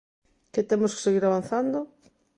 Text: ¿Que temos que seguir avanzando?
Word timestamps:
¿Que 0.53 0.61
temos 0.69 0.91
que 0.95 1.03
seguir 1.05 1.23
avanzando? 1.25 1.79